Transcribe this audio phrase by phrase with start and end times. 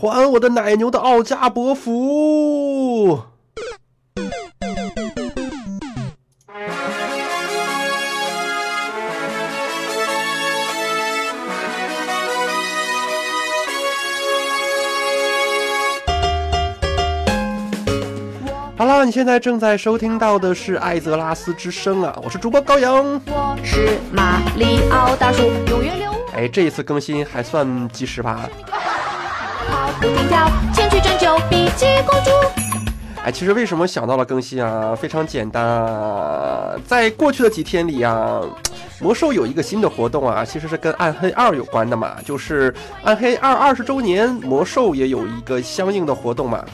[0.00, 3.18] 还我的奶牛的奥加伯服！
[18.76, 23.20] 好了，你现在正在收听到的是艾泽拉斯之声啊，我是主播高阳。
[23.26, 28.48] 我是马里奥大叔，永远留哎，这一次更新还算及时吧？
[29.98, 32.30] 跑不停跳，前去拯救碧姬公主。
[33.24, 34.94] 哎，其实为什么想到了更新啊？
[34.94, 38.40] 非常简单啊，在过去的几天里啊，
[39.00, 46.64] 魔兽有一个新的活动啊，其实是跟暗黑二有关的嘛，就是暗黑二二十周年，魔兽也有一个相应的活动嘛。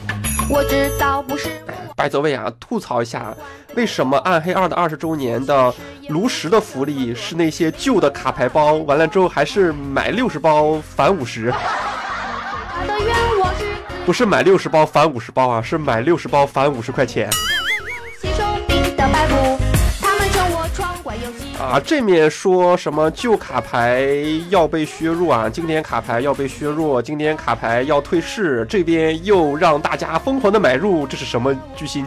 [0.47, 1.49] 我知道不是
[1.95, 3.35] 白泽卫啊，吐槽一下，
[3.75, 5.73] 为什么暗黑二的二十周年的
[6.09, 11.51] 炉石的福利是那些旧的卡牌包，完了之后还是买六十包返五十？
[14.05, 17.27] 不是买六十包返五十包啊，是买六十包返五十块钱。
[21.59, 24.05] 啊，这面说什么旧卡牌
[24.49, 32.05] 要被削弱啊，经典卡牌要被削弱，经典卡牌要退市，这边又让大家疯狂的买入，这是什么居心？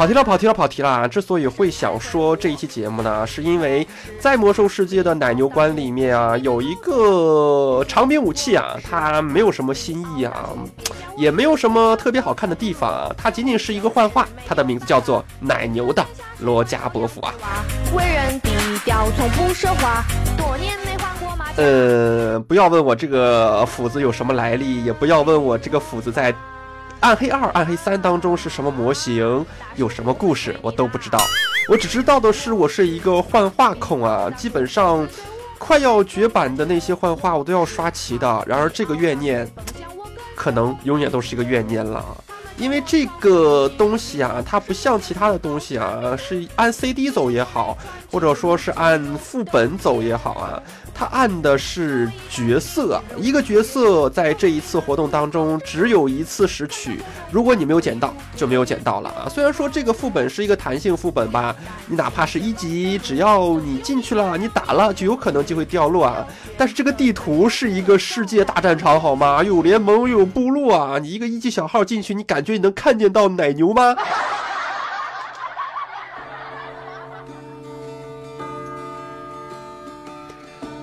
[0.00, 1.06] 啊，跑题了，跑题了，跑题了！
[1.06, 3.86] 之所以会想说这一期节目呢，是因为
[4.18, 10.48] 在魔兽世界的奶牛关里面啊，有一个长柄武器啊，它没有什么新意啊，
[11.18, 16.02] 也没有什么特别好看的地方啊，它仅仅是一个幻化，它的名字叫做奶牛的
[16.38, 17.34] 罗加伯服啊。
[17.94, 18.48] 为人低
[18.82, 20.02] 调，从不奢华，
[20.34, 21.62] 多年没换过马甲。
[21.62, 26.34] 呃，不要问我这个斧子有什么来历，也不要问我这个斧子在
[27.00, 31.18] 暗黑二、暗黑三当中是什么模型，有什么故事，我都不知道。
[31.68, 35.08] 我只知道的是，我是一个幻化控啊，基本上
[35.58, 38.44] 快要绝版的那些幻化我都要刷齐的。
[38.46, 39.48] 然而这个怨念，
[40.34, 42.04] 可能永远都是一个怨念了。
[42.60, 47.76] 因为这个东西啊，它不像其他的东西啊，是按 CD 走也好，
[48.10, 50.62] 或者说是按副本走也好啊，
[50.94, 53.00] 它按的是角色。
[53.16, 59.26] 一个角色在这一次活动当中只有一次拾取，如果你没有捡到，就没有捡到了啊。
[59.26, 66.26] 虽然说这个副本是一个弹性副本吧，你哪怕是一级，只要你进去了，你打了，就有可能就会掉落啊。
[66.58, 69.42] 但是这个地图是一个世界大战场，好吗？
[69.42, 70.98] 有联盟，有部落啊！
[70.98, 73.96] 你一个一级小号进去，你感觉你能看见到奶牛吗？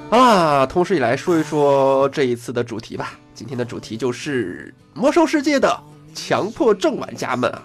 [0.09, 3.19] 啊，同时也来说一说这一次的主题吧。
[3.33, 5.77] 今天的主题就是魔兽世界的
[6.15, 7.61] 强迫症玩家们啊，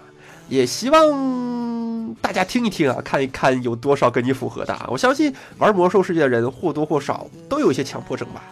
[0.49, 4.85] 也希望大家听一听啊，看一看有多少跟你符合的啊。
[4.89, 8.43] 我相信玩魔兽世界的人或多或少都有一些强迫症吧。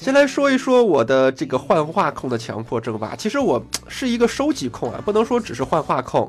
[0.00, 3.14] 先来说一说我的这个幻化控的强迫症吧。
[3.18, 6.26] 其实我是一个收集控啊，不能说只是幻化控。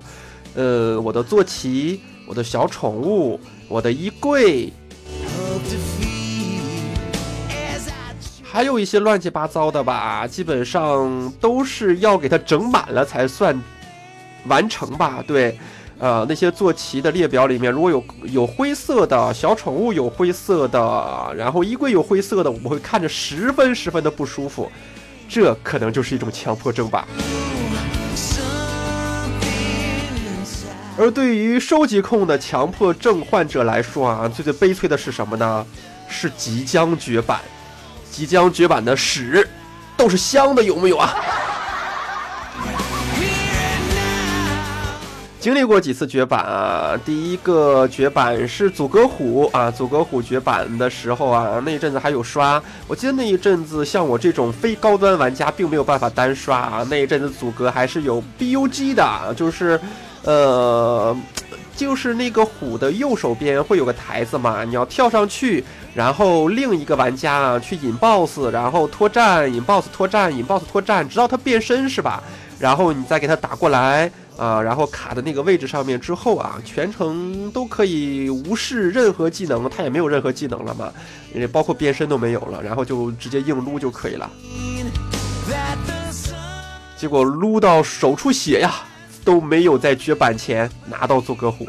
[0.56, 3.40] 呃，我的坐骑，我的小宠物，
[3.70, 4.74] 我的衣柜，
[8.44, 13.58] 还有一些乱七八糟的吧，基本上都是要给它整满了才算
[14.48, 15.24] 完成吧。
[15.26, 15.58] 对，
[16.02, 24.68] 呃，那些坐骑的列表里面，如果有有灰色的小宠物，有灰色的，然后衣柜有灰色的，我们会看着十分十分的不舒服。
[25.30, 27.08] 这可能就是一种强迫症吧。
[30.98, 35.64] 而对于收集控的强迫症患者来说啊，最最悲催的是什么呢？
[36.10, 37.40] 是即将绝版，
[38.10, 39.48] 即将绝版的屎
[39.96, 41.16] 都是香的，有没有啊？
[45.42, 59.80] 经历过几次绝版啊，第一个绝版是阻隔虎啊，阻隔虎绝版的时候啊，那一阵子还有刷，我记得那一阵子像我这种非高端玩家并没有办法单刷啊，那一阵子阻隔还是有 BUG 的，就是，
[60.24, 61.18] 呃，
[61.76, 65.66] 就是那个虎的右手边会有个台子嘛，你要跳上去，
[65.96, 72.22] 然后另一个玩家啊去引 BOSS，然后拖战，引 BOSS 拖战，引 BOSS 拖战，直到他变身是吧？
[72.60, 74.12] 然后你再给他打过来。
[74.38, 80.92] 啊，然后卡的那个位置上面之后啊，全程都可以无视任何技能，他也没有任何技能了嘛，
[81.34, 84.30] 也包括变身都没有了，然后就直接硬撸就可以了。
[86.98, 88.74] 结果撸到手出血呀，
[89.24, 91.68] 都没有在绝版前拿到佐格虎。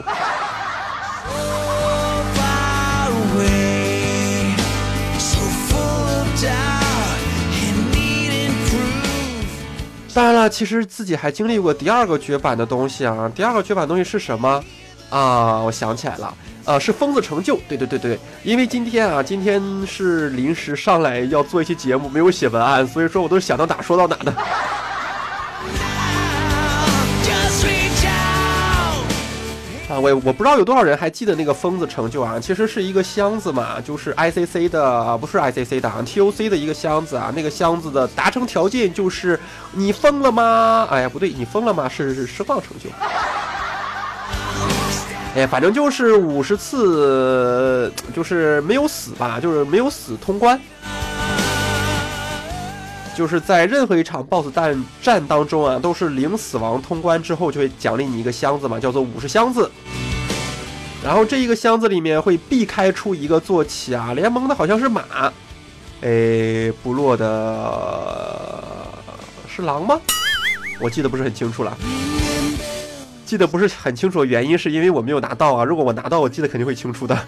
[10.15, 13.31] 当然了，其实自己还经历过第二个绝版的东西啊。
[13.35, 14.63] 第二个绝版东西是什么？
[15.09, 24.33] 啊，我想起来了，呃，是疯子成就，对对对对，因为今天啊，今天是临时上来要做一期节目，没有写文案，所以说我都想到哪说到哪的。
[29.93, 37.31] 啊，我我不知道有多少人还记得那个疯子成就啊，其实是一个箱子嘛，就是 ICC 的，不是 ICC 的啊，TOC 的一个箱子啊。
[37.37, 39.39] 那个箱子的达成条件就是
[39.73, 40.89] 你疯了吗？
[40.91, 41.87] 哎呀，不对，你疯了吗？
[41.91, 42.89] 是是释放成就。
[45.35, 50.59] 哎呀，反正就是五十次，就是没有死吧，就是没有死通关。
[53.15, 59.71] 就是在任何一场 BOSS 战战当中啊，都是零死亡通关之后就会奖励你一个箱子嘛，叫做武士箱子。
[61.05, 65.03] 然后这一个箱子里面会避开出一个坐骑啊，联盟的好像是马，
[66.01, 68.65] 哎，部落的
[69.49, 70.01] 是狼吗？
[70.81, 71.77] 我记得不是很清楚了，
[73.27, 77.19] 记得不是很清楚的原因是因为我没有拿到啊，如果我拿到，我记得肯定会清楚的。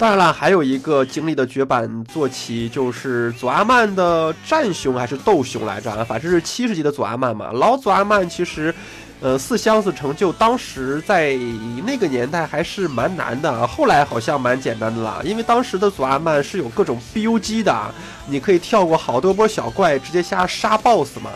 [0.00, 6.02] 当然了，还有一个经历的绝版坐骑，就是祖阿曼的战熊还是斗熊来着？
[6.06, 7.52] 反正是七十级的祖阿曼嘛。
[7.52, 8.74] 老祖阿曼其实，
[9.20, 11.34] 呃，四箱子成就当时在
[11.84, 15.20] 那个年代还是蛮难的，后来好像蛮简单的啦。
[15.22, 17.94] 因为当时的祖阿曼是有各种 BUG 的，
[18.26, 21.30] 你可以跳过好多波小怪，直接瞎杀 BOSS 嘛。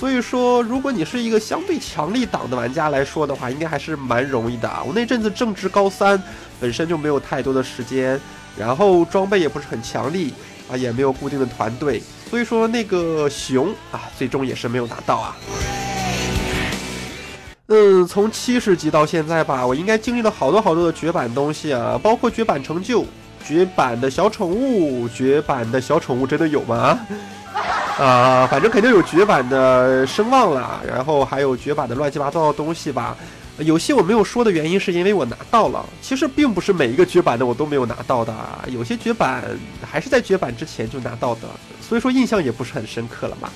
[0.00, 4.70] 所以说，如果你是一个相对强力党的玩家来说的话，应该还是蛮容易的。
[4.86, 6.20] 我那阵子正值高三。
[6.58, 8.20] 本身就没有太多的时间，
[8.54, 10.34] 然后装备也不是很强力
[10.70, 15.36] 啊，也没有固定的团队，所以说那个熊啊，最终也是没有拿到啊。
[17.68, 23.06] 嗯，从七十级到现在吧，我应该经历了好多好多的绝版东西啊，包括绝版成就、
[23.42, 27.00] 绝版的小宠物、绝版的小宠物真的有吗？
[27.98, 33.16] 啊， 反正肯定有绝版的声望啦，然后还有绝版的乱七八糟的东西吧。
[33.58, 38.34] 有些我没有说的原因是因为我拿到了，其实并不是每一个绝版的我都没有拿到的，
[38.68, 39.44] 有些绝版
[39.82, 41.48] 还是在绝版之前就拿到的，
[41.86, 43.50] 所以说印象也不是很深刻了嘛。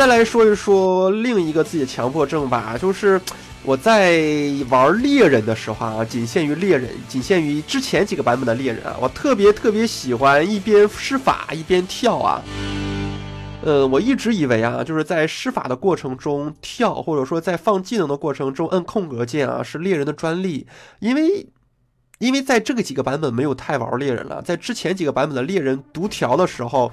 [0.00, 3.20] 再来说一说另一个自己的强迫症吧，就是
[3.62, 4.18] 我在
[4.70, 12.42] 玩猎人的时候啊，仅限于猎人，仅限于之前几个版本的猎人啊，我特别特别喜欢一边施法一边跳啊。
[13.60, 20.66] 呃，我一直以为啊，就是在施法的过程中跳，或者说在放技能的过程中摁空格键啊，是猎人的专利。
[21.00, 21.46] 因为，
[22.20, 26.90] 因为在这个几个版本没有太玩猎人了，在之前几个版本的猎人读条的时候，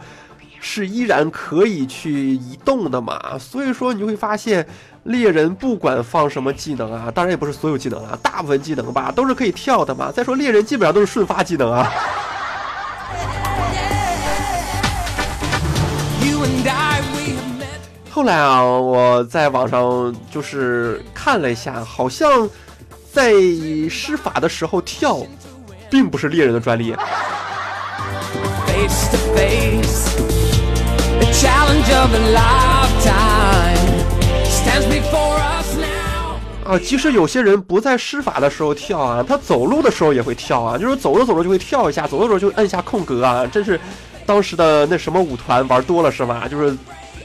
[0.59, 3.37] 是依然可以去移动的嘛。
[3.39, 4.67] 所以说你会发现，
[5.03, 10.11] 猎人不管放什么技能啊，当然也不是所有技能啊，大部分技能吧都是可以跳的嘛。
[10.11, 11.91] 再说猎人基本上都是瞬发技能啊。
[18.09, 22.49] 后来啊，我在网上就是看了一下，好像
[23.13, 23.31] 在
[23.87, 25.19] 施法的时候跳，
[25.87, 26.95] 并不是猎人的专利。
[28.77, 30.15] Face to face.
[31.19, 33.87] The challenge of a lifetime
[34.45, 35.77] stands before us.
[36.63, 43.79] 啊，即使有些人不在施法的时候跳啊，他走路的时候也会跳啊，就是走着走着就会跳一下，走着走着就按下空格啊，真是
[44.25, 46.47] 当时的那什么舞团玩多了是吧？
[46.47, 46.75] 就是。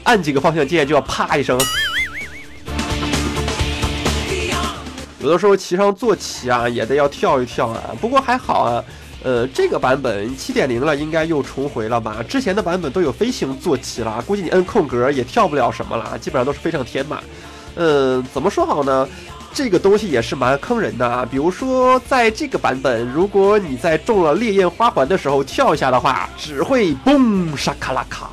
[0.05, 1.57] 按几个方向键就要啪一声，
[5.21, 7.79] 有的时候骑上坐骑啊也得要跳一跳啊。
[8.01, 8.83] 不过还好啊，
[9.23, 12.21] 呃，这个版本七点零了，应该又重回了吧？
[12.27, 17.21] 之前的版本都有飞行坐骑了，估计你摁空格也跳不了什么了，基本上都是飞上天嘛。
[17.75, 19.07] 嗯，怎么说好呢？
[19.53, 21.25] 这个东西也是蛮坑人的啊。
[21.29, 28.31] 比如说在这个版本，如果你在中了烈焰花环的时候跳一下的话，只会嘣沙卡拉卡。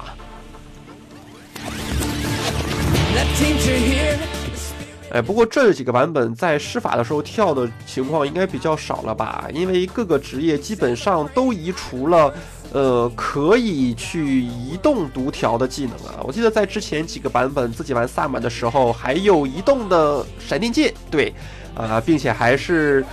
[5.12, 9.48] 哎，不过这几个版本在施法的时候跳的情况应该比较少了吧？
[9.52, 12.32] 因为各个职业基本上都移除了，
[12.72, 16.22] 呃，可以去移动读条的技能啊。
[16.22, 21.34] 我记得在之前几个版本自己玩萨满的时候，还有移动的闪电剑，对，
[21.74, 23.04] 啊，并且还是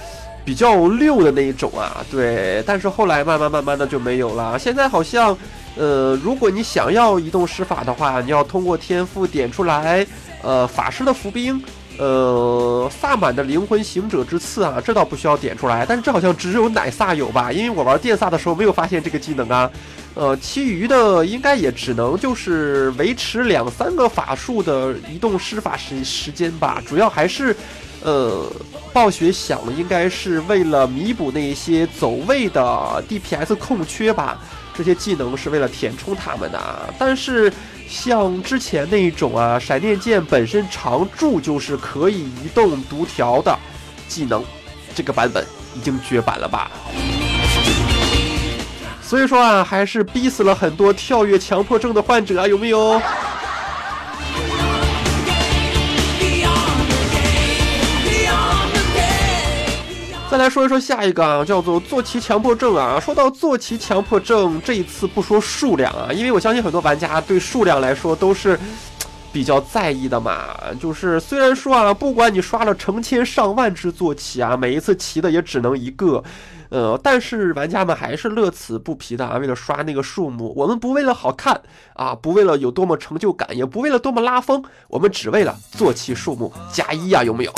[0.45, 2.63] 比较溜的那一种啊，对。
[2.67, 5.37] 但是后来慢慢慢慢的就没有了，现在好像。
[5.79, 10.03] 呃，如果你想要移动施法的话，你要通过天赋点出来，
[10.41, 11.63] 呃，法师的伏兵，
[11.97, 17.51] 呃，萨满的灵魂行者之刺啊，这倒不需要点出来，但是这好像只有奶萨有吧？
[17.51, 19.69] 因为我玩电萨的时候没有发现这个技能啊，
[20.13, 27.55] 呃，其余的应该也只能就是维持两三个法术的移动施法时时间吧，主要还是，
[28.03, 28.45] 呃，
[28.93, 34.39] 暴雪想应该是为了弥补那些走位的 DPS 空缺吧。
[34.77, 36.87] 这些技能是为了填充它们的啊。
[36.99, 37.51] 但是
[37.87, 43.57] 像之前那一种啊，闪电剑本身常驻就是可以移动读条的
[44.07, 44.43] 技能，
[44.93, 45.43] 这个版本
[45.75, 46.69] 已经绝版了吧？
[49.01, 53.01] 所以说啊，还是逼死了很多跳跃强迫症的患者啊，有没有？
[60.29, 62.99] 再来说一说下一个啊，叫做坐骑强迫症啊。
[62.99, 68.59] 说到坐骑强迫症，这一次不说数量啊，因为我相信很多玩家对数量来说都是
[69.31, 70.55] 比较在意的嘛。
[70.81, 76.21] 就是虽然说啊，不管你刷了成千上万只坐骑啊，每一次骑的也只能一个，
[76.69, 81.61] 呃，但是玩家们还是乐此不疲的啊，为了刷那个数目，我们不为了好看
[81.93, 87.53] 啊，不为了有多么成就感，也不为了多么拉风，我们只为了坐骑数目加一啊，有没有？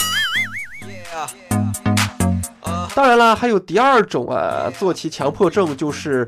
[3.00, 6.28] 当然了，还有第二种啊，坐骑强迫症，就是，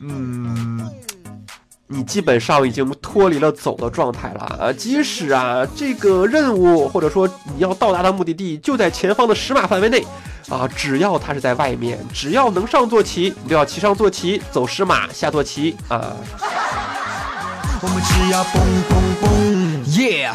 [0.00, 0.86] 嗯，
[1.86, 4.70] 你基本上已经脱离了走的状态了啊。
[4.70, 10.04] 即使啊，这个任务或者说你要到达的目的地就在前方的十码范围内
[10.50, 16.14] 啊，只要它是在外面，只要能上坐骑，你都要骑上坐骑，走十码下坐骑啊。
[17.80, 20.34] 我们只要蹦蹦蹦，Yeah。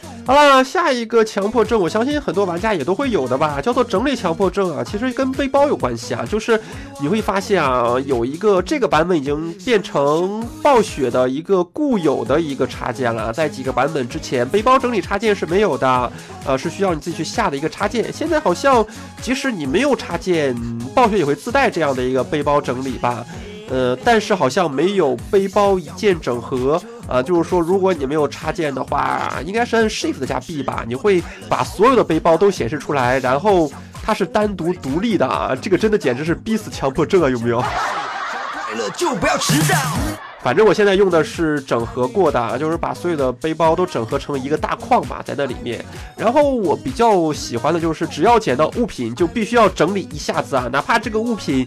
[0.23, 4.83] 好了，下一个强迫症，我相信很多玩家也都会有的吧，叫做整理强迫症啊。
[4.83, 6.57] 其实跟背包有关系啊，就是
[7.01, 16.11] 你会发现啊，有一个这个版本已经变成暴雪的一个固有的一个插件了，在几个版本之前，背包整理插件是没有的，
[16.45, 18.13] 呃，是需要你自己去下的一个插件。
[18.13, 18.85] 现在好像
[19.21, 20.55] 即使你没有插件，
[20.93, 23.25] 暴雪也会自带这样的一个背包整理吧。
[23.71, 33.71] 呃，但是好像没有背包一键整合啊，就是说，如果你没有插件的话，应该是按 Shift 加 B 吧，你会把所有的背包都显示出来，然后
[34.03, 37.61] 它是单独独立的啊，这个真的简直是逼死强迫症啊，有没有？
[37.61, 39.77] 快乐就不要迟到。
[40.41, 45.81] 反正我现在用的是整合过的，就是把所有的背包都整合成一个大框嘛，在那里面。
[46.17, 51.65] 然后我比较喜欢的就是，只要捡到物品就必须要整理一下子啊，哪怕这个物品。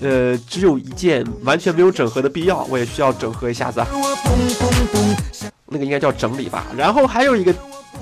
[0.00, 3.82] 呃，只有一件，完全没有整合的必要，我也需要整合一下子。
[5.66, 6.66] 那个应该叫整理吧。
[6.76, 7.54] 然后还有一个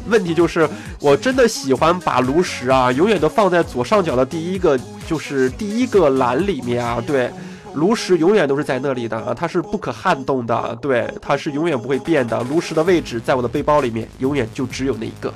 [0.07, 0.69] 问题就是，
[1.01, 7.03] 我真的喜欢把炉石啊，永远都放在左上角的第一个，就是第一个栏里面啊。
[7.07, 7.31] 对，
[7.75, 12.43] 炉石永远都是在那里的啊，它是不可撼动的，对，它是永远不会变的。
[12.45, 15.33] 炉石的位置在我的背包里面，永远就只有那一个。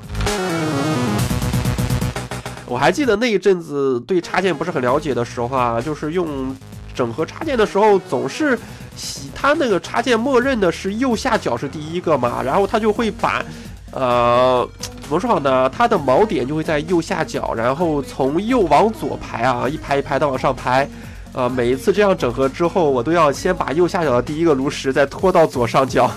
[2.72, 6.56] 我还记得那一阵子对插件不是很了解的时候啊，就是用
[6.94, 8.58] 整合插件的时候，总是
[8.96, 13.44] 洗它那个插件默认的是右下角是第一个嘛，然后它就会把，
[13.90, 14.66] 呃，
[15.02, 15.68] 怎么说好呢？
[15.68, 20.88] 它的锚点就会在右下角，然后从右往左排啊，一排一排的往上排，
[21.34, 26.10] 呃，每一次这样整合之后，我都要先把右下角的第一个炉石再拖到左上角。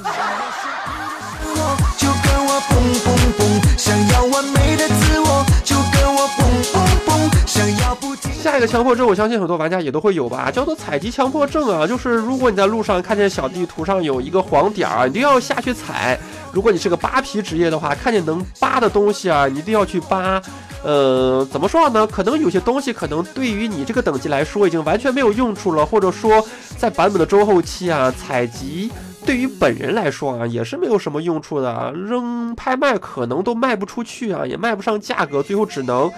[8.45, 11.87] 下一个强迫症，我相信很多玩家也都会有吧，叫做采集强迫症啊。
[11.87, 16.15] 就是如果你在路上看见小地图上有一个黄点儿，你就要下去采。
[16.53, 20.39] 如果你是个扒皮职业的话，看见能扒的东西啊，你一定要去扒。
[20.83, 22.05] 呃，怎么说呢？
[22.05, 26.45] 可能有些东西可能对于你这个等级来说已经完全没有用处了，或者说
[26.77, 28.91] 在版本的中后期啊，采集
[29.25, 36.11] 对于本人来说啊也是没有什么用处的，扔拍卖可能都卖不出去啊，也卖不上价格，最后只能。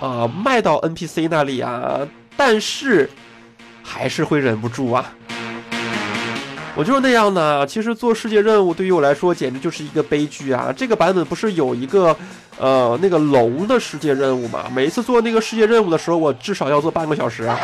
[0.00, 2.00] 啊，卖到 NPC 那里啊，
[2.36, 3.08] 但是
[3.82, 5.12] 还是会忍不住啊。
[6.76, 7.66] 我就是那样的。
[7.66, 10.72] 其实做世界任务对于我来说简直就是一个悲剧啊。
[10.76, 12.16] 这个版本不是有一个
[12.56, 14.66] 呃那个龙的世界任务吗？
[14.72, 17.58] 每一次做那个世界任务的时候，我至少要做半个小时啊。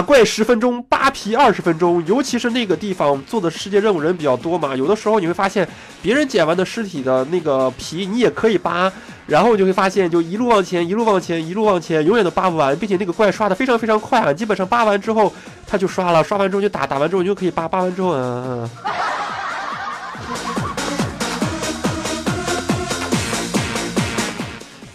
[0.00, 5.68] 打怪十分钟，扒皮二十分钟，尤其是那个地方做的世界任务人比较多嘛，有的时候你会发现
[6.00, 8.90] 别人捡完的尸体的那个皮你也可以扒，
[9.26, 15.30] 然后你就会发现就一路往前，一路往前，一路往前，永远都扒不完，并且那个怪刷的非常非常快啊，基本上扒完之后
[15.66, 18.66] 他就刷了，刷完之后就打，打完之后你就可以扒，扒完之后嗯。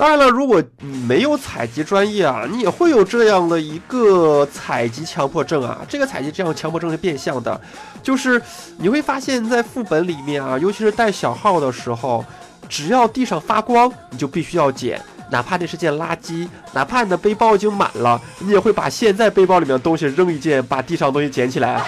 [0.05, 5.81] 当然了，如果你没有采集专业啊，你也会有这样的一个采集强迫症啊。
[5.89, 7.59] 这个采集这样强迫症是变相的，
[8.03, 8.39] 就是
[8.77, 12.23] 你会发现在副本里面啊，尤其是带小号的时候，
[12.69, 15.01] 只要地上发光，你就必须要捡。
[15.31, 21.83] 哪怕那是件垃圾，哪怕你的背包已经满了，你也会把现在背包里面的东西扔一件，把地上的东西捡起来。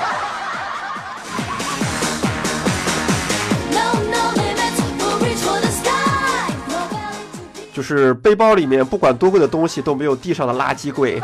[7.77, 11.22] 就是背包里面不管多贵的东西都没有地上的垃圾贵。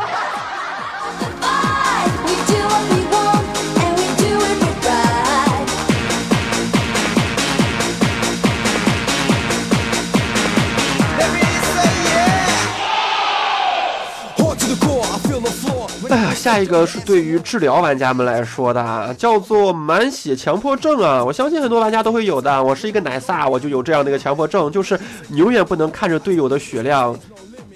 [16.54, 21.24] 下一个是对于治疗玩家们来说的啊，叫做满血强迫症啊。
[21.24, 22.62] 我相信很多玩家都会有的。
[22.62, 24.96] 我是一个奶萨，我就有这样的一个强迫症，就是
[25.26, 27.18] 你永远不能看着队友的血量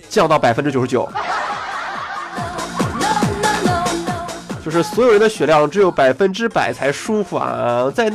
[0.09, 1.09] 降到百分之九十九，
[4.65, 7.91] 就是所有人的血量只有百分之百才舒服啊。
[7.93, 8.09] 在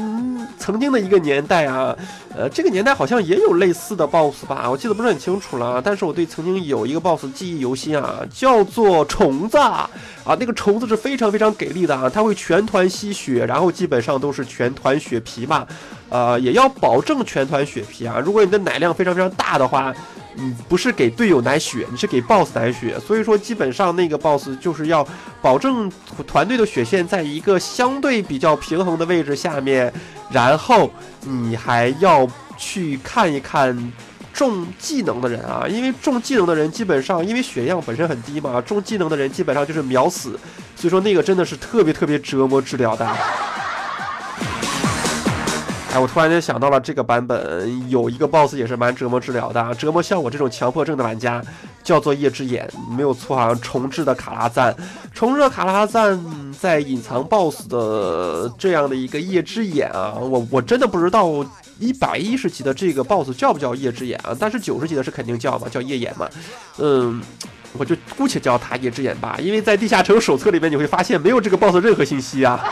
[0.58, 1.94] 曾经的一个年代啊，
[2.36, 5.80] 呃，这个年代好像也有类似的 BOSS 吧，我记得不是很清楚了。
[5.80, 9.88] 但是我对曾经有一个 BOSS 记忆犹新啊，叫做虫子啊，
[10.26, 15.68] 那个虫子是非常非常给力的啊，它会全团吸血，然后基本上都是全团血皮嘛，
[16.10, 18.20] 呃，也要保证全团血皮啊。
[18.20, 19.94] 如果你的奶量非常非常大的话，
[20.38, 25.08] 嗯，不是给队友奶血，你是给 BOSS 奶血，所以说基本上那个 BOSS 就是要
[25.40, 25.92] 保证
[26.26, 29.94] 团队的血线在一个相对比较平衡的位置下面，
[30.32, 30.90] 然后
[31.26, 32.28] 你还要
[32.58, 33.94] 去看一看
[34.34, 40.40] 中技能的人啊，因为中技能的人基本上因为血量本身很低嘛，中技能的人基本上就是秒死，
[40.76, 43.08] 所以说那个真的是特别特别折磨治疗的。
[45.94, 51.40] 哎，我突然间想到了这个版本有一个 BOSS 也是蛮折磨治疗的啊，折磨像我这种强迫症的玩家，
[51.84, 54.76] 叫做夜之眼，没有错啊，重置的卡拉赞，
[55.14, 56.20] 重置的卡拉赞
[56.60, 61.46] 在隐藏 BOSS 的这样的一个夜之眼啊，我我真的不知道
[61.78, 66.28] 一百一十级的这个 BOSS 叫不叫夜之眼啊，但是九十级的是肯定叫嘛，叫夜眼嘛，
[66.80, 67.22] 嗯。
[67.76, 72.64] 我就姑且叫他夜之眼吧，因为在地下城手册里面你会发现没有这个 BOSS 任何信息啊。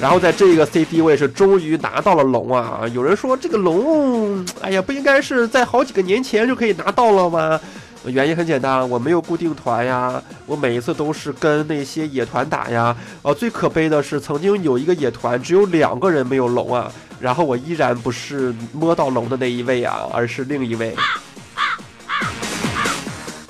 [0.00, 2.82] 然后在这个 CD 位是终于拿到了龙啊！
[2.92, 7.58] 有人说这个龙，哎呀，不应该是在好几个年前就可以拿到了吗？
[8.04, 12.94] 原因很简单，我没有固定团呀，我每一次都是跟那些野团打呀。
[13.22, 20.94] 呃，最可悲的是，曾经有一个野团只有两个人没有龙啊，然后我依然不是摸到龙的那一位啊，而是另一位。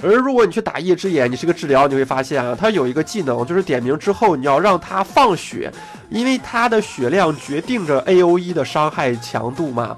[0.03, 5.73] 而如果你去打夜之眼，你是个治疗，你会发现啊，它有一个技能，就是点名之后你要让它放血，
[6.09, 9.97] 因为它的血量决定着 A O E 的伤害强度嘛。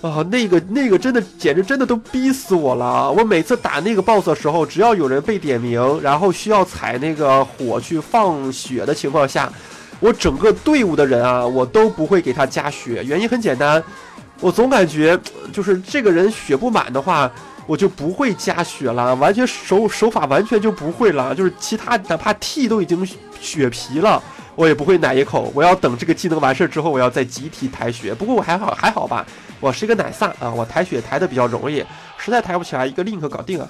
[0.00, 3.10] 啊，那个那个真的简直真的都逼死我了！
[3.10, 9.52] 我每次打那个 BOSS 的时候，只要有人被点名，然后需要踩那个火去放血的情况下，
[9.98, 13.02] 我整个队伍的人啊，我都不会给他加血。
[13.02, 13.82] 原因很简单，
[14.40, 15.18] 我总感觉
[15.52, 17.28] 就是这个人血不满的话，
[17.68, 21.34] 我就不会加血了，完全手手法完全就不会了。
[21.34, 23.06] 就是其他哪怕 T 都已经
[23.38, 24.20] 血皮了，
[24.56, 25.52] 我也不会奶一口。
[25.54, 28.14] 我要等这个技能完事儿之后，我要再集体抬血。
[28.14, 29.26] 不过我还好还好吧，
[29.60, 31.84] 我是一个奶萨啊，我抬血抬的比较容易，
[32.16, 33.68] 实在抬不起来，一个 link 搞定啊。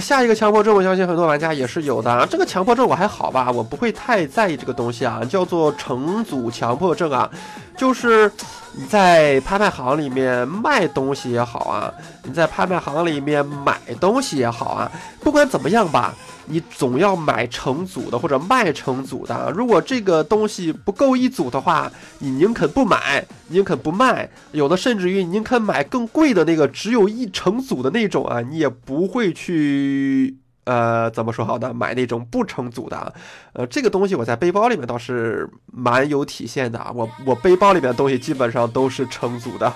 [0.00, 2.26] 下一个强迫症，我相信很多玩家也是有的啊。
[2.28, 7.30] 这个强迫症我还好吧，我不会太在意这个东西啊，叫做成组强迫症啊，
[7.76, 8.30] 就是
[8.76, 11.92] 你在拍卖行里面卖东西也好啊，
[12.24, 16.14] 你在拍卖行里面买东西也好啊，不管怎么样吧。
[16.46, 33.14] 你总要买成组的或者卖成组的，如果这个东西不够一组的话，你宁肯不买，宁肯不卖，有的甚至于宁肯买更贵的那个只有一成组的那种啊，你也不会去呃怎么说好呢买那种不成组的，
[33.52, 39.72] 呃这个东西我在背包里面倒是蛮有体现的啊，我我背包里面的东西基本上都是成组的。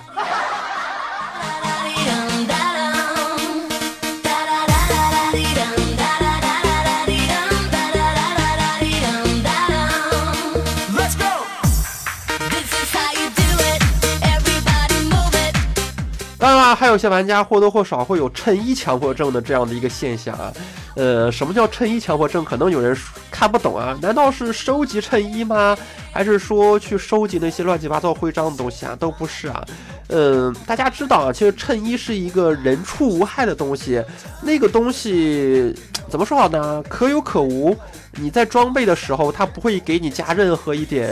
[16.39, 20.53] 当然了，还有些玩家或多或少会有衬衣强迫症的这样的一个现象啊。
[20.95, 22.45] 呃，什么叫衬衣强迫症？
[22.45, 22.97] 可能有人
[23.29, 23.97] 看不懂啊。
[24.01, 25.77] 难道是收集衬衣吗？
[26.11, 28.95] 还是说去收集那些乱七八糟徽章的东西啊？
[28.99, 29.63] 都不是啊。
[30.07, 34.03] 嗯，大家知道啊，其实衬衣是一个人畜无害的东西，
[34.41, 35.73] 那个东西
[36.09, 36.83] 怎么说好呢？
[36.89, 37.75] 可有可无。
[38.19, 41.07] 你在装备的时候，它不会给你加任何一点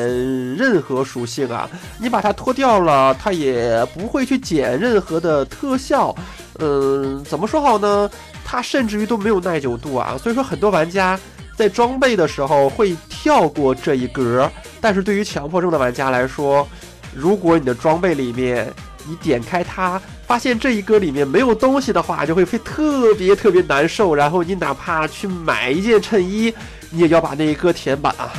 [0.55, 1.69] 任何属性啊。
[1.99, 6.13] 你把它脱掉了，它也不会去减任何的特效。
[6.59, 8.09] 嗯，怎么说好呢？
[8.43, 11.17] 它甚至于都没有耐久度啊，所以说很多玩家
[11.57, 14.49] 在装备的时候会跳过这一格。
[14.79, 16.65] 但是对于强迫症的玩家来说，
[17.13, 18.71] 如果你的装备里面
[19.05, 24.13] 你点开它，发现这一格里面没有东西的话，就会非特别特别难受。
[24.13, 26.53] 然后你哪怕去买一件衬衣，
[26.91, 28.29] 你也要把那一格填满啊。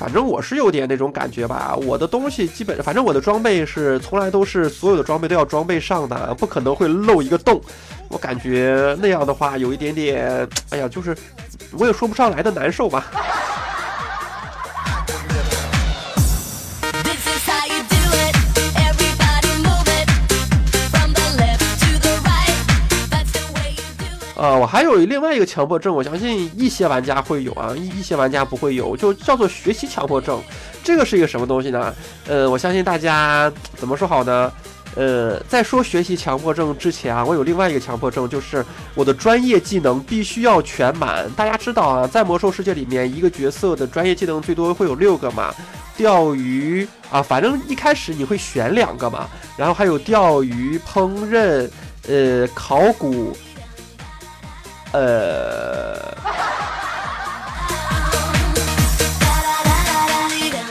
[0.00, 7.60] 反正我是有点那种感觉吧，我的东西基本，反正我的装备是从来都是所有的装备都要装备上的，不可能会漏一个洞。
[8.08, 11.14] 我感觉那样的话有一点点，哎呀，就是
[11.72, 13.04] 我也说不上来的难受吧。
[24.40, 30.40] 呃，我还有另外一个强迫症，我相信一些玩家会有啊，一一些玩家不会有，就叫做学习强迫症。
[30.82, 31.94] 这个是一个什么东西呢？
[32.26, 34.50] 呃，我相信大家怎么说好呢？
[34.94, 41.30] 呃，在说学习强迫症之前啊，我有另外一个强迫症，就是我的专业技能必须要全满。
[41.32, 45.54] 大家知道啊，在魔兽世界里面，一个角色的专业技能最多会有六个嘛，
[45.98, 51.68] 钓鱼啊，反正一开始你会选两个嘛，然后还有钓鱼、烹饪、
[52.08, 53.36] 呃，考古，
[54.92, 55.94] 呃，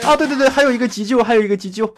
[0.03, 1.89] 啊，对对对，还有一个急救，还有一个急救，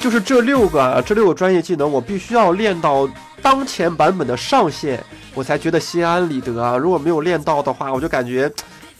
[0.00, 3.06] 就是这六个，这六个专业技能，我必须要练到
[3.42, 4.98] 当前版本的上限，
[5.34, 6.78] 我才觉得心安理得啊。
[6.78, 8.50] 如果没有练到的话，我就感觉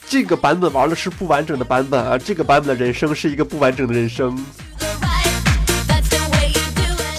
[0.06, 4.38] 这个版本玩的是不完整的版本啊，这个版本的人生是一个不完整的人生。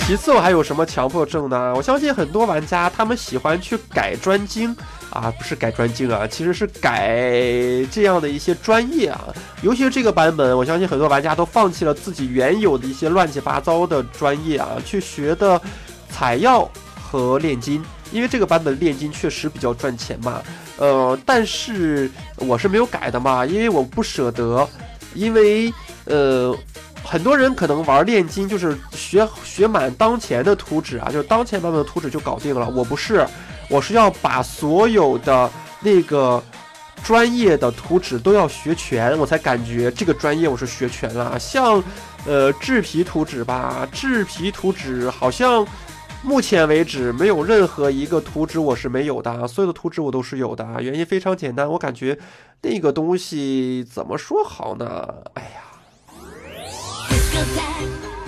[0.10, 1.72] 其次，我还有什么强迫症呢？
[1.76, 4.76] 我相信很多玩家他们喜欢去改专精
[5.12, 7.22] 啊，不是改专精啊，其实是改
[7.92, 9.28] 这样的一些专业啊。
[9.62, 15.62] 尤其是这个版本，我相信很多玩家都放弃了自己原有的一些乱七八糟的专业啊，去学的
[16.10, 16.68] 采药
[17.00, 17.86] 和炼金。
[18.12, 20.42] 因为这个版本炼金确实比较赚钱嘛，
[20.78, 24.68] 呃，但是我是没有改的嘛，因为我不舍得，
[25.14, 25.72] 因为
[26.06, 26.58] 呃，
[27.10, 32.70] 很多人可能玩炼金就是学学满当前的图纸啊，就是当前版本的图纸就搞定了。
[32.70, 33.26] 我不是，
[33.68, 36.42] 我是要把所有的那个
[37.04, 41.40] 专业的图纸都要学全，我才感觉这个专业我是学全了。
[41.40, 41.84] 像
[42.28, 45.66] 呃制皮图纸吧，制皮图纸好像。
[46.22, 50.68] 目前为止，没有任何一个图纸我是没有的，所有的图纸我都是有的。
[50.82, 52.20] 原因非常简单，我感觉
[52.62, 55.08] 那个东西怎么说好呢？
[55.36, 55.59] 哎呀，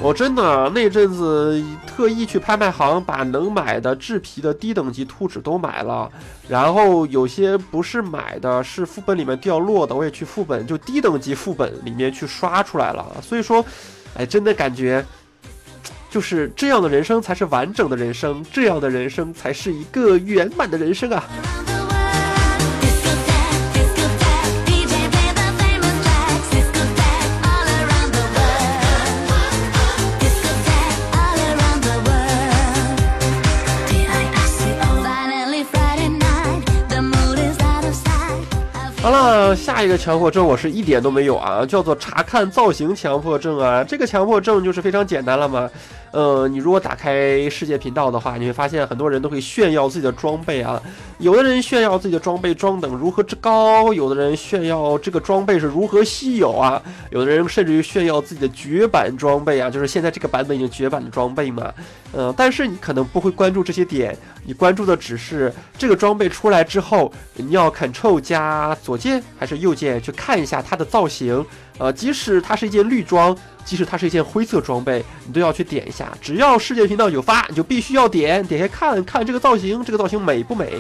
[0.02, 6.12] 我真的那阵子特意去拍卖行把能买的制皮的低等级图纸都买了，
[6.47, 13.06] 然后有些不是买的，是副本里面掉落的，我也去副本就低等级副本里面去刷出来了。
[13.21, 13.63] 所以说，
[14.15, 15.06] 哎，真的感觉。
[16.10, 21.24] 就是这样的人生才是完整的人生，这样的人生才是一个圆满的人生啊！
[39.02, 43.84] 好了，下一个强迫症我是一点都没有啊，叫做查看造型强迫症啊。
[43.84, 45.68] 这个强迫症就是非常简单了嘛。
[46.12, 50.80] 呃，你如果打开世界频道的话，你会发现很多人都会炫耀自己的装备啊。
[51.20, 56.80] 有的人炫耀自己的装备装等如何之高，有的人炫耀这个装备是如何稀有啊，
[57.12, 61.74] 有的人甚至于炫耀自己的绝版装备啊，就是现在这个版本已经绝版的装备嘛。
[62.12, 71.46] 呃，但是你可能不会关注这些点，你关注的只是这个装备出来之后，你要 Ctrl 加左键还是右键去看一下它的造型。
[71.78, 76.12] 呃，即使它是一件绿装，即使它是一件灰色装备，你都要去点一下。
[76.22, 80.78] 只要世界频道有发，你就必须要点，点开看看这个造型，这个造型美不美？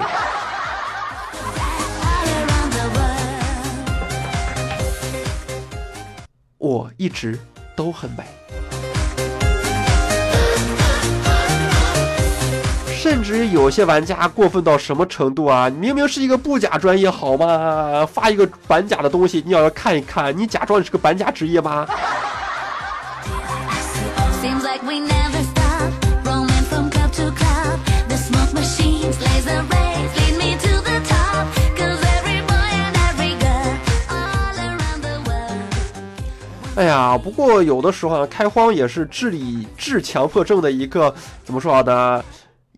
[6.57, 7.39] 我一直
[7.77, 8.40] 都很美。
[13.01, 15.67] 甚至有些玩家过分到什么程度啊？
[15.67, 18.05] 你明明是一个布甲专业，好吗？
[18.05, 21.87] 发一个板甲的东西，你要要看一看，你假装你是个板甲职业吗.
[36.75, 42.23] 哎呀，不过有的时候啊，开荒也是治理治强迫症的一个怎么说好的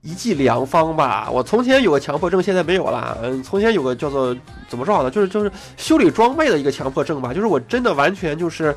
[0.03, 1.29] 一剂良方吧。
[1.31, 3.17] 我从前有个强迫症，现在没有了。
[3.23, 4.35] 嗯，从前有个叫做
[4.67, 8.75] 怎么说好呢，就是就是修理装备的一个强迫症吧，就是我真的完全就是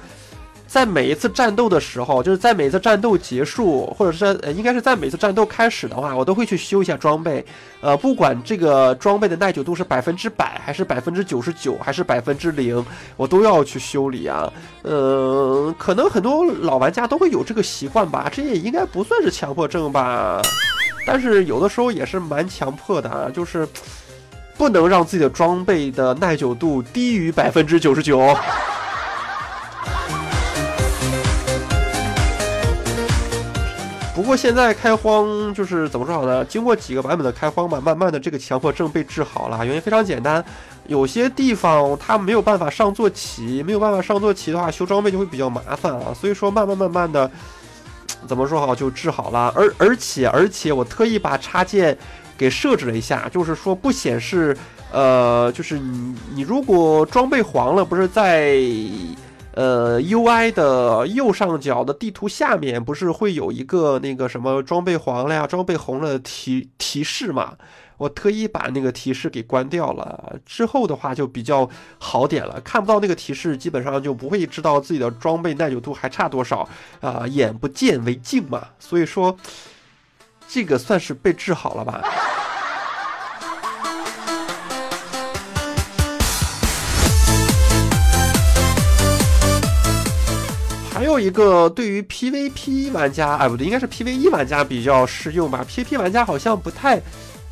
[0.68, 7.44] 在每一次战斗的时候，就是在每次战斗结束，或者是呃，应该是在每次战斗开始的话，我都会去修一下装备。
[7.80, 12.84] 呃，不管这个装备的耐久度是百分之百，还是百分之九十九，还是百分之零，
[13.16, 14.52] 我都要去修理啊。
[14.82, 20.40] 呃，可能很多老玩家都会有这个习惯吧，这也应该不算是强迫症吧。
[21.06, 23.66] 但是有的时候也是蛮强迫的啊，就是
[24.58, 28.36] 不能让自己的装备的耐久度低于百分之九十九。
[34.14, 36.42] 不过现在开荒就是怎么说好呢？
[36.46, 39.64] 经过几个版本的开荒吧，慢慢的这个强迫症被治好了。
[39.64, 40.42] 原因非常简单，
[40.86, 46.14] 有些地方它没有办法上坐骑，没有办法上坐骑的话，修装备就会比较麻烦啊。
[46.18, 47.30] 所以说慢慢慢慢的，
[48.26, 49.52] 怎么说好就治好了。
[49.54, 51.96] 而而且而且我特意把插件
[52.36, 54.56] 给设置了一下，就是说不显示，
[54.92, 58.60] 呃，就是你你如果装备黄了，不是在。
[59.56, 67.54] 呃，UI 的右上角的地图下面不是会有一个那个什么装备黄了呀、装备红了提提示嘛？
[67.98, 76.68] 我特意把那个提示给关掉了，之后的话就比较好点了，看不到那个提示，基本上就不会知道自己的装备耐久度还差多少
[77.00, 78.62] 啊、眼不见为净嘛。
[78.78, 79.36] 所以说，
[80.46, 82.02] 这个算是被治好了吧。
[90.92, 97.00] 还有一个对于 PVP 玩家，哎不对，应该是 PVE 玩家比较适用吧？PVP 玩家好像不太，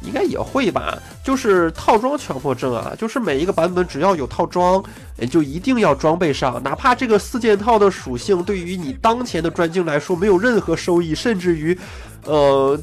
[0.06, 0.98] 应该也会吧？
[1.24, 4.82] 就是套装强迫症啊，就是每一个版本只要有套装，
[5.30, 11.78] 就一定要装备上，哪怕这个四件套的属性对于你当前的专精来说没有任何收益，甚至于，
[12.24, 12.78] 呃，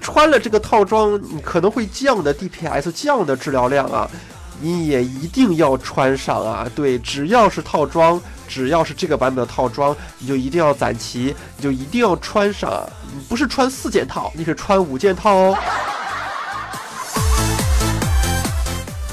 [0.00, 4.10] 穿了这个套装你可能会降的 DPS，降的治疗量啊，
[4.60, 6.68] 你也一定要穿上啊！
[6.74, 8.20] 对，只要是套装。
[8.48, 12.86] 只要是这个版本的套装，你就一定要攒齐，你就一定要穿上。
[13.26, 15.56] 不是穿四件套，你是穿五件套哦。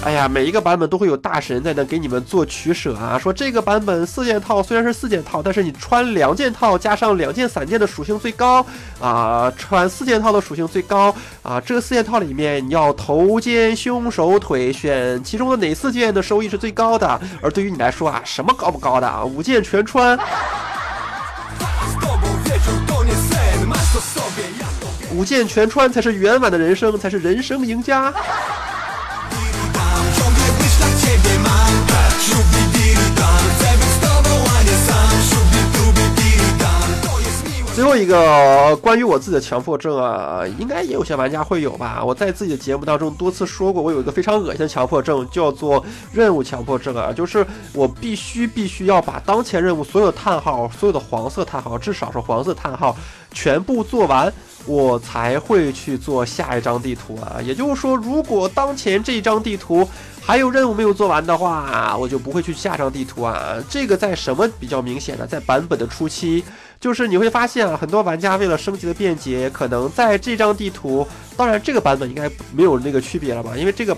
[0.01, 8.65] 哎呀，每一个版本都会有大神在那给你们做取舍啊，说这个版本四件套虽然是四件套，但是你穿两件套加上两件散件的属性最高
[9.01, 11.59] 啊，穿四件套的属性最高啊。
[11.59, 17.19] 这四件套里面你要头肩胸手腿选其中的哪四件的收益是最高的？
[17.41, 20.17] 而对于你来说啊，什么高不高的啊，五件全穿。
[25.13, 28.13] 五件全穿才是圆满的人生，才是人生赢家。
[37.75, 42.03] 最后一个关于我自己的强迫症啊，应该也有些玩家会有吧。
[42.03, 52.93] 我在自己的节目当中多次说过，我有一个非常恶心的强迫症，叫做任务强迫症啊，就是我必须必须要把当前任务所有的叹号，所有的黄色叹号，至少是黄色叹号，
[53.31, 54.31] 全部做完，
[54.65, 57.39] 我才会去做下一张地图啊。
[57.43, 59.87] 也就是说，如果当前这张地图
[60.21, 63.55] 还有任务没有做完的话，我就不会去下张地图啊。
[63.69, 65.25] 这个在什么比较明显呢？
[65.27, 66.43] 在版本的初期。
[66.79, 73.51] 就是你会发现啊，很多玩家为了升级的便捷，可能在这张地图，当然这个版本应该没有那个区别了吧？
[73.57, 73.93] 因为这个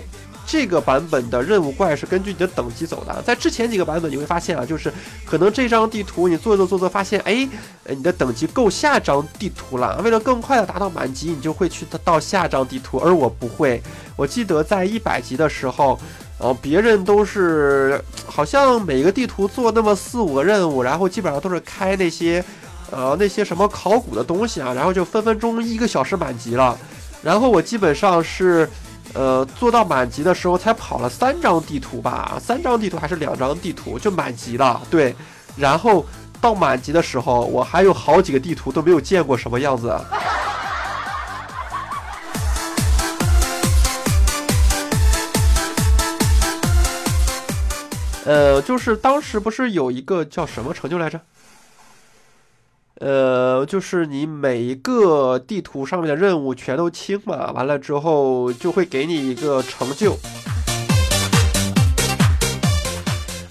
[0.52, 3.22] 这个版本的任务怪是根据你的等级走的。
[3.22, 4.92] 在之前几个版本你会发现啊，就是
[5.24, 7.48] 可能这张地图你做着做着发现，哎，
[7.86, 13.82] 你的等级够下张地图了，为了更快的达到满级，你就会去到下张地图，而我不会。
[14.14, 15.98] 我记得在一百级的时候。
[16.38, 22.44] 哦，别人都是好像每个地图做那么四五个任务，然后基本上都是开那些，
[22.90, 26.76] 呃，那些什么考古的东西啊，然后就分分钟一个小时满级了。
[27.22, 28.68] 然后我基本上是，
[29.14, 34.80] 呃，做到满级的时候才跑了三张地图吧，三张地图还是两张地图就满级了。
[34.90, 35.14] 对，
[35.56, 36.06] 然后
[36.40, 39.94] 到满级的时候，我还有好几个地图都没有见过什么样子。
[48.24, 51.20] 呃，就是当时不是有一个叫什么成就来着？
[53.04, 60.16] 呃，就是你每一个地图上面的任务全都清嘛，完了之后就会给你一个成就。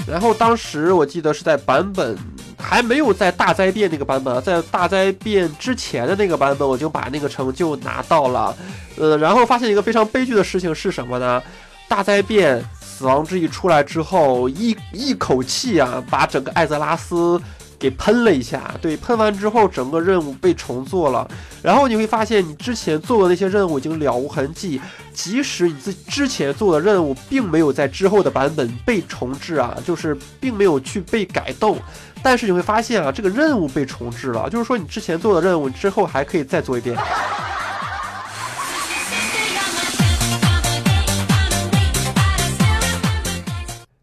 [0.08, 2.18] 然后当时我记得是在版本
[2.58, 8.56] 还没有在大灾变那个版本啊，在大灾变之前的那个版本，我就把那个成就拿到了。
[8.98, 11.44] 呃，然后发现一个非常悲剧的事情是什么呢？
[11.90, 12.64] 大灾变。
[12.82, 17.42] 死亡之翼出来之后，一一口气啊，把整个艾泽拉斯
[17.82, 18.72] 给喷了一下。
[18.80, 21.28] 对，喷完之后，整个任务被重做了。
[21.64, 24.80] 然后你会发现，你之前做的那些任务已经了无痕迹。
[25.14, 31.78] 即使你自之前做的任务并没有在之后的版本被重置啊，就是并没有去被改动，
[32.24, 36.96] 但是你会发现啊，这个任务被重置了，就是说你之前做的任务之后还可以再做一遍。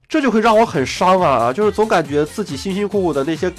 [0.08, 3.52] 这就会让我很伤啊，就是总感觉自己辛辛苦苦的那些，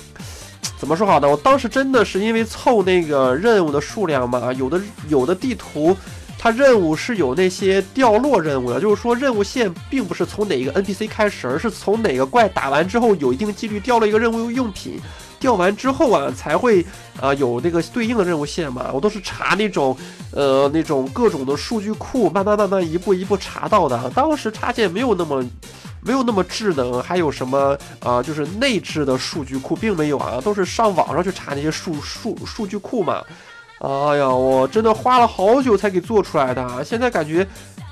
[0.80, 1.30] 怎么说好呢？
[1.30, 5.96] 我当时真的是因为凑那个任务的数量嘛，有的有的地图，
[6.40, 15.00] 它任务是有那些掉落任务的，就是说任务线并不是从哪个 NPC 开始，而是从哪个怪打完之后有一定几率掉了一个任务用品，
[15.40, 16.84] 掉完之后啊才会
[17.22, 18.90] 啊、有那个对应的任务线嘛。
[18.92, 19.96] 我都是查那种
[20.32, 24.12] 呃那种各种的数据库，慢慢慢慢一步一步查到的。
[24.16, 25.46] 当时插件没有那么。
[26.02, 33.24] 没有那么智能，还有什么啊、就是内置的数据库并没有啊，都是上网上去查那些数数数据库嘛。
[33.80, 37.48] 哎呀，我真的花了好久才给做出来的，现在感觉，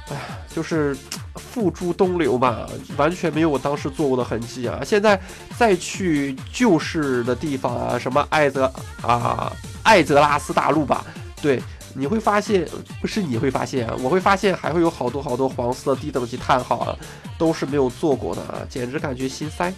[0.10, 0.16] 哎，
[0.54, 0.96] 就是
[1.36, 2.68] 付诸东流吧，
[2.98, 4.80] 完全没有我当时做过的痕迹啊。
[4.84, 5.20] 现在
[5.58, 9.52] 再去旧市的地方啊，什么艾泽啊
[9.84, 11.06] 艾泽拉斯大陆吧，
[11.42, 11.62] 对。
[12.00, 12.64] 你会发现，
[13.02, 16.96] 不是你会发现，我会发现还会有好多好多黄色低等级叹号啊，
[17.40, 19.74] 都是没有做过的啊，简直感觉心塞。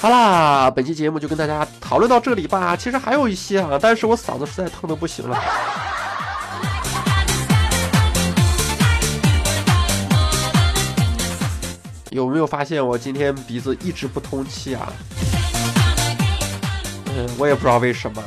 [0.00, 2.76] 好啦，本期节目就跟大家讨论到这里吧。
[2.76, 5.36] 其实还有一些啊，但是我嗓子实在疼的不行了。
[12.10, 14.92] 有没有发现我今天鼻子一直不通气啊？
[17.06, 18.22] 嗯，我也不知道为什么。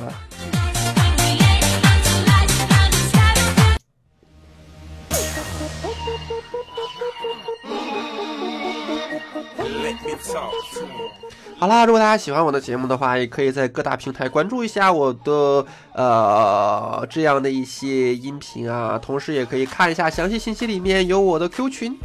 [11.58, 21.96] 好啦，如果大家喜欢我的节目的话，也可以在各大平台关注一下我的呃这样的一些音频啊，同时也可以看一下详细信息里面有我的 Q 群。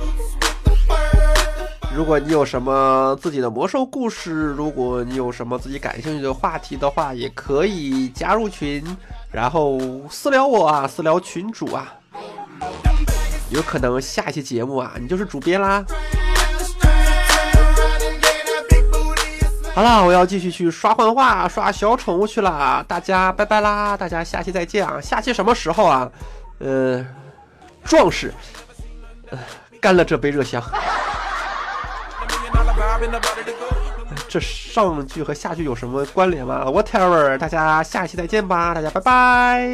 [1.97, 8.85] 如果你有什么自己的魔兽故事，如果你有什么自己感兴趣的话题的话，也可以加入群，
[9.33, 11.95] 然后私聊我啊，私聊群主啊，
[13.51, 15.85] 有可能下一期节目啊，你就是主编啦。
[19.75, 23.95] 好啦，我要继续去刷幻化、刷小宠物去了，大家拜拜啦！
[23.97, 24.99] 大家下期再见啊！
[25.01, 26.11] 下期什么时候啊？
[26.61, 27.07] 呃，
[27.85, 28.33] 壮士，
[29.31, 29.39] 呃，
[29.79, 30.63] 干了这杯热香。
[34.29, 39.69] 这上句和下句有什么关联吗？Whatever，大家下期再见吧，大家拜拜。